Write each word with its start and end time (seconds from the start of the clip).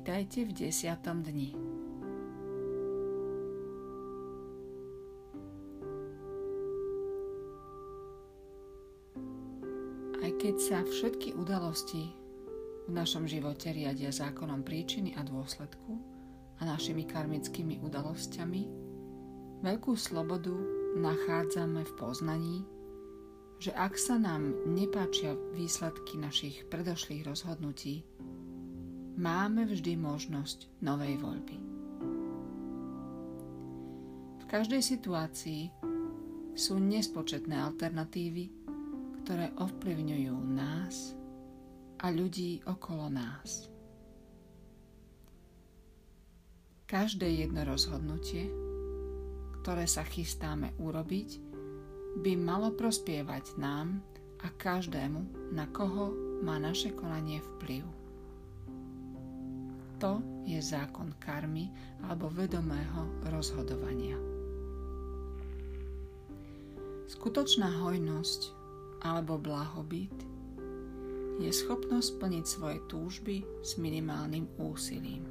Vítajte 0.00 0.48
v 0.48 0.52
desiatom 0.56 1.20
dni. 1.20 1.52
Aj 10.24 10.32
keď 10.40 10.56
sa 10.56 10.80
všetky 10.88 11.36
udalosti 11.36 12.16
v 12.88 12.92
našom 12.96 13.28
živote 13.28 13.76
riadia 13.76 14.08
zákonom 14.08 14.64
príčiny 14.64 15.12
a 15.20 15.20
dôsledku 15.20 16.00
a 16.56 16.62
našimi 16.64 17.04
karmickými 17.04 17.84
udalosťami, 17.84 18.62
veľkú 19.60 19.92
slobodu 20.00 20.56
nachádzame 20.96 21.84
v 21.84 21.92
poznaní, 22.00 22.64
že 23.60 23.76
ak 23.76 24.00
sa 24.00 24.16
nám 24.16 24.64
nepáčia 24.64 25.36
výsledky 25.52 26.16
našich 26.16 26.64
predošlých 26.72 27.28
rozhodnutí, 27.28 28.00
máme 29.20 29.68
vždy 29.68 30.00
možnosť 30.00 30.80
novej 30.80 31.20
voľby. 31.20 31.58
V 34.40 34.44
každej 34.48 34.80
situácii 34.80 35.68
sú 36.56 36.80
nespočetné 36.80 37.52
alternatívy, 37.52 38.48
ktoré 39.20 39.52
ovplyvňujú 39.60 40.36
nás 40.56 41.12
a 42.00 42.08
ľudí 42.08 42.64
okolo 42.64 43.12
nás. 43.12 43.68
Každé 46.88 47.44
jedno 47.44 47.62
rozhodnutie, 47.68 48.48
ktoré 49.60 49.84
sa 49.84 50.02
chystáme 50.02 50.72
urobiť, 50.80 51.38
by 52.24 52.32
malo 52.40 52.72
prospievať 52.72 53.60
nám 53.60 54.00
a 54.42 54.48
každému, 54.50 55.52
na 55.52 55.68
koho 55.70 56.10
má 56.40 56.56
naše 56.58 56.90
konanie 56.96 57.38
vplyv. 57.38 57.99
To 60.00 60.24
je 60.48 60.56
zákon 60.56 61.12
karmy 61.20 61.68
alebo 62.08 62.32
vedomého 62.32 63.20
rozhodovania. 63.28 64.16
Skutočná 67.04 67.68
hojnosť 67.84 68.40
alebo 69.04 69.36
blahobyt 69.36 70.16
je 71.36 71.52
schopnosť 71.52 72.16
splniť 72.16 72.44
svoje 72.48 72.78
túžby 72.88 73.44
s 73.60 73.76
minimálnym 73.76 74.48
úsilím. 74.56 75.24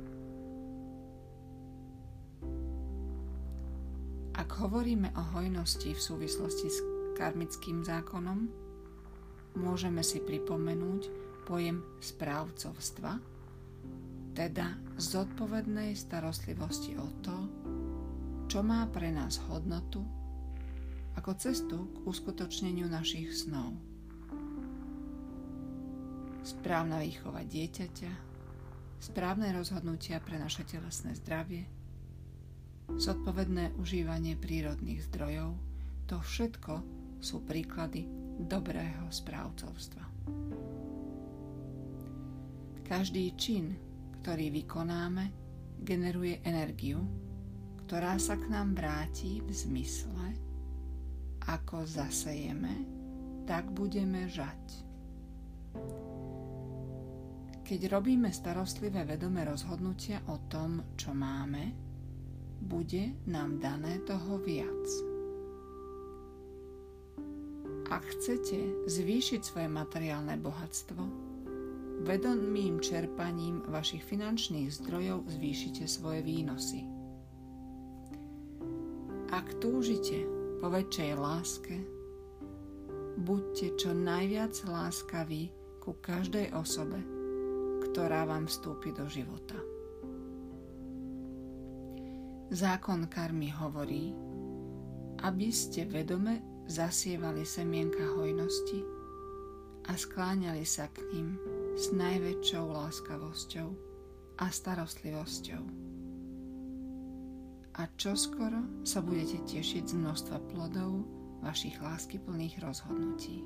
Ak 4.38 4.54
hovoríme 4.54 5.10
o 5.18 5.24
hojnosti 5.34 5.98
v 5.98 6.02
súvislosti 6.02 6.70
s 6.70 6.80
karmickým 7.18 7.82
zákonom, 7.82 8.46
môžeme 9.58 10.06
si 10.06 10.22
pripomenúť 10.22 11.10
pojem 11.50 11.82
správcovstva, 12.00 13.39
teda 14.40 14.72
zodpovednej 14.96 16.00
starostlivosti 16.00 16.96
o 16.96 17.12
to, 17.20 17.36
čo 18.48 18.64
má 18.64 18.88
pre 18.88 19.12
nás 19.12 19.36
hodnotu 19.52 20.00
ako 21.20 21.36
cestu 21.36 21.92
k 21.92 22.08
uskutočneniu 22.08 22.88
našich 22.88 23.36
snov. 23.36 23.76
Správna 26.40 27.04
výchova 27.04 27.44
dieťaťa, 27.44 28.12
správne 29.04 29.52
rozhodnutia 29.52 30.24
pre 30.24 30.40
naše 30.40 30.64
telesné 30.64 31.20
zdravie, 31.20 31.68
zodpovedné 32.96 33.76
užívanie 33.76 34.40
prírodných 34.40 35.04
zdrojov, 35.12 35.52
to 36.08 36.16
všetko 36.16 36.80
sú 37.20 37.44
príklady 37.44 38.08
dobrého 38.40 39.04
správcovstva. 39.12 40.08
Každý 42.88 43.36
čin, 43.36 43.89
ktorý 44.20 44.52
vykonáme, 44.52 45.32
generuje 45.80 46.44
energiu, 46.44 47.00
ktorá 47.88 48.20
sa 48.20 48.36
k 48.36 48.52
nám 48.52 48.76
vráti 48.76 49.40
v 49.40 49.50
zmysle, 49.50 50.28
ako 51.48 51.88
zasejeme, 51.88 52.86
tak 53.48 53.72
budeme 53.74 54.30
žať. 54.30 54.86
Keď 57.66 57.80
robíme 57.90 58.34
starostlivé 58.34 59.06
vedomé 59.06 59.46
rozhodnutia 59.46 60.22
o 60.30 60.42
tom, 60.50 60.82
čo 60.98 61.14
máme, 61.14 61.74
bude 62.60 63.14
nám 63.30 63.62
dané 63.62 64.02
toho 64.04 64.42
viac. 64.42 64.86
Ak 67.90 68.06
chcete 68.06 68.86
zvýšiť 68.86 69.42
svoje 69.42 69.70
materiálne 69.70 70.38
bohatstvo, 70.38 71.29
vedomým 72.04 72.80
čerpaním 72.80 73.64
vašich 73.68 74.04
finančných 74.04 74.72
zdrojov 74.72 75.28
zvýšite 75.28 75.84
svoje 75.88 76.24
výnosy. 76.24 76.88
Ak 79.30 79.62
túžite 79.62 80.40
po 80.60 80.68
väčšej 80.68 81.12
láske. 81.16 81.76
Buďte 83.20 83.80
čo 83.80 83.96
najviac 83.96 84.52
láskaví 84.68 85.52
ku 85.80 85.96
každej 86.04 86.52
osobe, 86.52 87.00
ktorá 87.90 88.28
vám 88.28 88.48
vstúpi 88.48 88.92
do 88.92 89.08
života. 89.08 89.56
Zákon 92.52 93.08
karmy 93.08 93.52
hovorí, 93.56 94.12
aby 95.24 95.48
ste 95.52 95.88
vedome 95.88 96.44
zasievali 96.68 97.48
semienka 97.48 98.04
hojnosti 98.20 98.84
a 99.88 99.96
skláňali 99.96 100.64
sa 100.68 100.92
k 100.92 101.04
ním 101.16 101.40
s 101.80 101.96
najväčšou 101.96 102.76
láskavosťou 102.76 103.72
a 104.44 104.52
starostlivosťou 104.52 105.64
a 107.80 107.88
čoskoro 107.96 108.84
sa 108.84 109.00
budete 109.00 109.40
tešiť 109.48 109.88
z 109.88 109.96
množstva 109.96 110.44
plodov 110.52 111.08
vašich 111.40 111.80
láskyplných 111.80 112.60
rozhodnutí. 112.60 113.40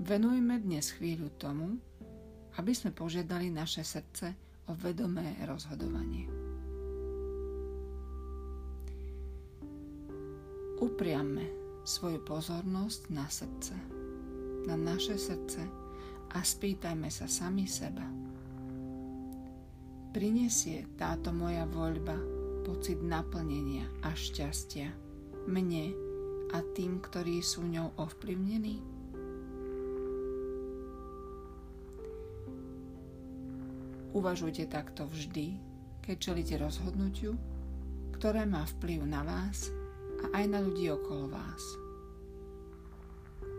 Venujme 0.00 0.56
dnes 0.64 0.88
chvíľu 0.96 1.28
tomu, 1.36 1.76
aby 2.56 2.72
sme 2.72 2.96
požiadali 2.96 3.52
naše 3.52 3.84
srdce 3.84 4.32
o 4.64 4.72
vedomé 4.72 5.36
rozhodovanie. 5.44 6.24
Upriamme 10.80 11.67
svoju 11.88 12.20
pozornosť 12.20 13.08
na 13.08 13.24
srdce, 13.32 13.72
na 14.68 14.76
naše 14.76 15.16
srdce 15.16 15.64
a 16.36 16.44
spýtajme 16.44 17.08
sa 17.08 17.24
sami 17.24 17.64
seba– 17.64 18.04
prinesie 20.18 20.82
táto 20.98 21.30
moja 21.30 21.62
voľba 21.68 22.18
pocit 22.66 22.98
naplnenia 22.98 23.86
a 24.02 24.10
šťastia 24.16 24.90
mne 25.46 25.94
a 26.50 26.58
tým, 26.74 26.98
ktorí 26.98 27.38
sú 27.38 27.62
ňou 27.62 27.94
ovplyvnení? 27.94 28.82
Uvažujte 34.16 34.66
takto 34.66 35.06
vždy, 35.06 35.54
keď 36.02 36.16
čelíte 36.18 36.56
rozhodnutiu, 36.58 37.38
ktoré 38.16 38.42
má 38.48 38.66
vplyv 38.66 39.06
na 39.06 39.22
vás 39.22 39.70
a 40.24 40.42
aj 40.42 40.44
na 40.50 40.58
ľudí 40.62 40.90
okolo 40.90 41.30
vás. 41.30 41.62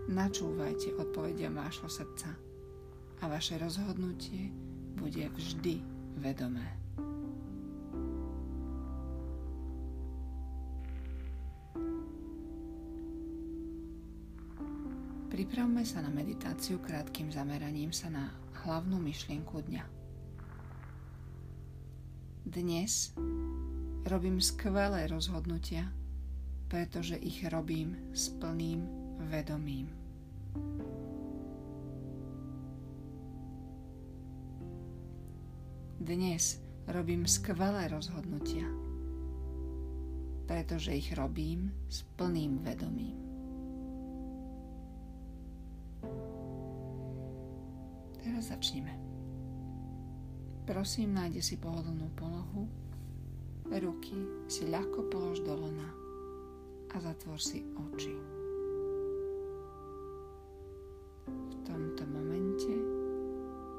Načúvajte 0.10 0.98
odpovediam 0.98 1.54
vášho 1.54 1.86
srdca 1.86 2.34
a 3.22 3.24
vaše 3.30 3.62
rozhodnutie 3.62 4.50
bude 4.98 5.30
vždy 5.30 5.80
vedomé. 6.18 6.66
Pripravme 15.30 15.86
sa 15.86 16.02
na 16.02 16.10
meditáciu 16.10 16.82
krátkým 16.82 17.30
zameraním 17.32 17.94
sa 17.94 18.10
na 18.10 18.34
hlavnú 18.66 19.00
myšlienku 19.00 19.62
dňa. 19.62 19.86
Dnes 22.50 23.14
robím 24.10 24.42
skvelé 24.42 25.06
rozhodnutia, 25.06 25.94
pretože 26.70 27.18
ich 27.18 27.42
robím 27.50 27.98
s 28.14 28.30
plným 28.30 28.86
vedomím. 29.26 29.90
Dnes 36.00 36.62
robím 36.88 37.26
skvelé 37.26 37.90
rozhodnutia, 37.90 38.70
pretože 40.46 40.94
ich 40.94 41.10
robím 41.18 41.74
s 41.90 42.06
plným 42.16 42.62
vedomím. 42.62 43.18
Teraz 48.22 48.54
začneme. 48.54 48.94
Prosím, 50.70 51.18
nájde 51.18 51.42
si 51.42 51.58
pohodlnú 51.58 52.14
polohu, 52.14 52.70
ruky 53.74 54.46
si 54.46 54.70
ľahko 54.70 55.10
polož 55.10 55.42
do 55.42 55.58
lona 55.58 55.99
a 56.90 56.98
zatvor 56.98 57.38
si 57.38 57.62
oči. 57.78 58.16
V 61.30 61.56
tomto 61.62 62.04
momente 62.10 62.74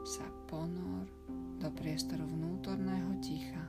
sa 0.06 0.26
ponor 0.46 1.10
do 1.58 1.68
priestoru 1.74 2.22
vnútorného 2.22 3.18
ticha, 3.18 3.66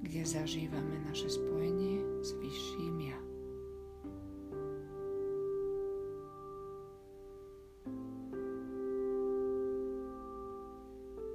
kde 0.00 0.24
zažívame 0.24 0.96
naše 1.04 1.28
spojenie 1.28 2.00
s 2.24 2.32
vyšším 2.40 2.96
ja. 3.04 3.20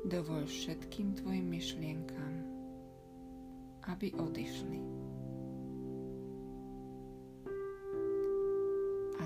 Dovol 0.09 0.41
všetkým 0.49 1.21
tvojim 1.21 1.53
myšlienkam, 1.53 2.33
aby 3.85 4.09
odišli. 4.17 4.98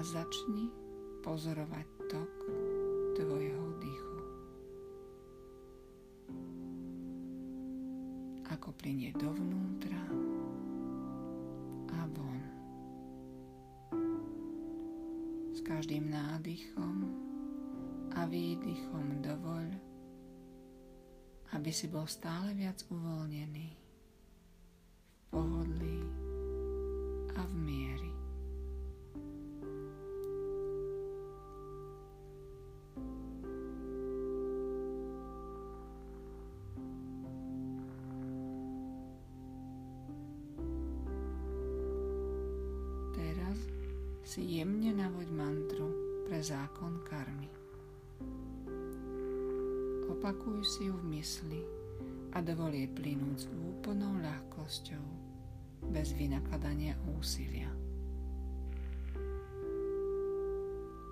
Začni 0.04 0.68
pozorovať 1.24 1.88
tok 2.12 2.34
tvojho 3.16 3.66
dýchu. 3.80 4.20
Ako 8.52 8.76
plinie 8.76 9.16
dovnútra 9.16 10.04
a 11.88 12.04
von. 12.12 12.42
S 15.56 15.64
každým 15.64 16.12
nádychom 16.12 17.08
a 18.12 18.28
výdychom 18.28 19.24
dovoľ, 19.24 19.68
aby 21.56 21.72
si 21.72 21.88
bol 21.88 22.12
stále 22.12 22.52
viac 22.60 22.84
uvoľnený, 22.92 23.83
si 44.34 44.58
jemne 44.58 44.90
navoď 44.98 45.30
mantru 45.30 45.94
pre 46.26 46.42
zákon 46.42 47.06
karmy. 47.06 47.46
Opakuj 50.10 50.66
si 50.66 50.90
ju 50.90 50.98
v 50.98 51.06
mysli 51.14 51.62
a 52.34 52.42
dovol 52.42 52.74
jej 52.74 52.90
plynúť 52.90 53.38
s 53.38 53.48
úplnou 53.54 54.18
ľahkosťou, 54.26 55.06
bez 55.94 56.18
vynakladania 56.18 56.98
úsilia. 57.14 57.70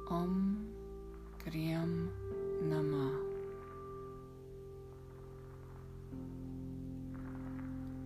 Om 0.10 0.34
Kriam 1.46 2.10
Namah 2.66 3.22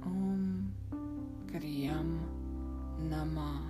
Om 0.03 0.43
Kriam 1.47 2.19
Namah 3.07 3.64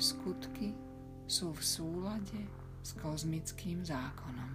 Moje 0.00 0.16
skutky 0.16 0.72
sú 1.28 1.52
v 1.52 1.60
súlade 1.60 2.40
s 2.80 2.96
kozmickým 2.96 3.84
zákonom. 3.84 4.52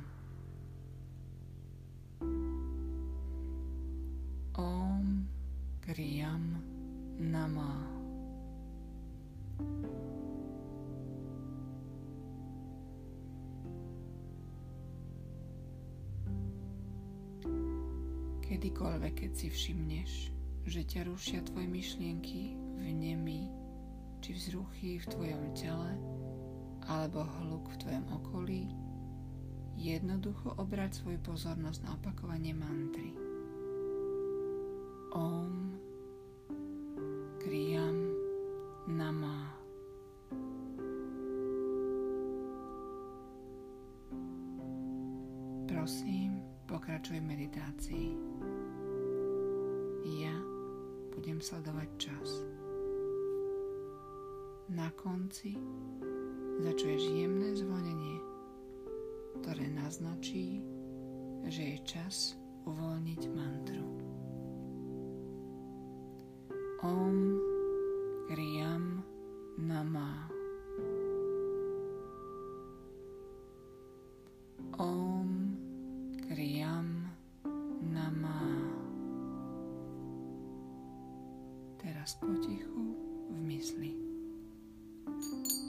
Om 4.57 5.06
Kriyam 5.86 6.50
Nama. 7.21 7.77
Kedykoľvek, 18.50 19.13
keď 19.13 19.31
si 19.38 19.53
všimneš, 19.53 20.12
že 20.65 20.81
ťa 20.81 21.06
rušia 21.06 21.45
tvoje 21.45 21.69
myšlienky 21.69 22.57
v 22.81 22.89
nemi, 22.97 23.65
či 24.25 24.33
vzruchy 24.33 24.98
v 24.98 25.06
tvojom 25.06 25.54
tele 25.54 25.94
alebo 26.89 27.22
hluk 27.22 27.69
v 27.69 27.77
tvojom 27.77 28.06
okolí, 28.10 28.74
jednoducho 29.77 30.57
obrať 30.57 30.98
svoju 30.98 31.22
pozornosť 31.22 31.86
na 31.86 31.94
opakovanie 31.94 32.57
mantry. 32.57 33.13
Om 35.13 35.77
Kriyam 37.38 38.18
Nama. 38.89 39.38
Prosím, 45.69 46.42
pokračuj 46.66 47.21
meditácii. 47.21 48.18
Ja 50.18 50.33
budem 51.13 51.38
sledovať 51.38 51.89
čas. 52.01 52.55
Na 54.75 54.92
konci 54.92 55.56
začuješ 56.60 57.07
jemné 57.16 57.56
zvonenie, 57.56 58.19
ktoré 59.39 59.72
naznačí, 59.72 60.60
že 61.48 61.63
je 61.63 61.77
čas 61.88 62.36
uvoľniť 62.68 63.22
mantru. 63.31 63.88
Om 66.83 67.16
Kriyam 68.27 69.00
Nama. 69.63 70.12
Om 74.75 75.30
Kriyam 76.19 77.16
Nama. 77.95 78.44
Teraz 81.80 82.19
potichu 82.19 82.92
v 83.31 83.39
mysli. 83.48 84.15
Thank 85.06 85.24
you. 85.24 85.65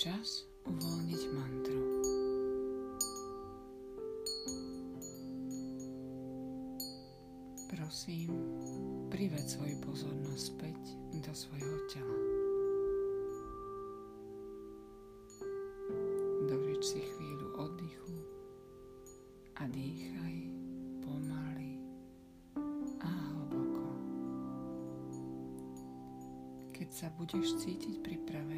Čas 0.00 0.48
uvoľniť 0.64 1.22
mantru. 1.36 1.84
Prosím, 7.68 8.32
prived 9.12 9.44
svoju 9.44 9.76
pozornosť 9.84 10.40
späť 10.40 10.80
do 11.20 11.32
svojho 11.36 11.76
tela. 11.92 12.20
Dovrič 16.48 16.80
si 16.80 17.04
chvíľu 17.04 17.60
oddychu 17.60 18.16
a 19.60 19.68
dýchaj 19.68 20.36
pomaly 21.04 21.76
a 23.04 23.10
hlboko. 23.36 23.84
Keď 26.72 26.88
sa 26.88 27.12
budeš 27.20 27.52
cítiť 27.60 28.00
pripravený, 28.00 28.49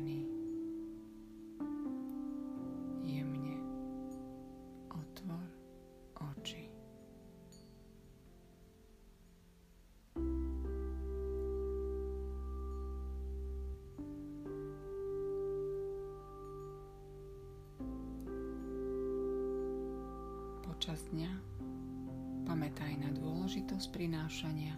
dôležitosť 23.53 23.93
prinášania 23.93 24.73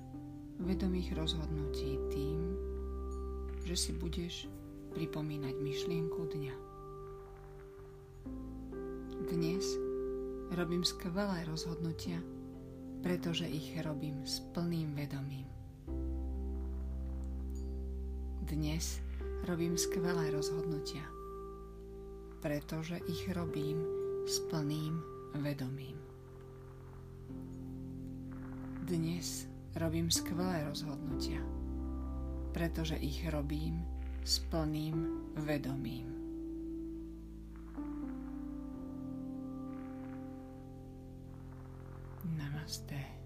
vedomých 0.59 1.15
rozhodnutí 1.15 1.95
tým, 2.11 2.59
že 3.63 3.79
si 3.79 3.95
budeš 3.95 4.51
pripomínať 4.99 5.55
myšlienku 5.63 6.19
dňa. 6.35 6.55
Dnes 9.31 9.79
robím 10.59 10.83
skvelé 10.83 11.47
rozhodnutia, 11.47 12.19
pretože 12.99 13.47
ich 13.47 13.79
robím 13.79 14.27
s 14.27 14.43
plným 14.51 14.91
vedomím. 14.99 15.47
Dnes 18.43 18.99
robím 19.47 19.79
skvelé 19.79 20.35
rozhodnutia, 20.35 21.07
pretože 22.43 22.99
ich 23.07 23.23
robím 23.31 23.79
s 24.27 24.43
plným 24.51 24.99
vedomím. 25.39 26.04
Dnes 28.85 29.49
robím 29.81 30.11
skvelé 30.13 30.61
rozhodnutia, 30.69 31.41
pretože 32.53 33.01
ich 33.01 33.25
robím 33.33 33.81
s 34.21 34.45
plným 34.45 35.25
vedomím. 35.41 36.05
Namaste. 42.29 43.24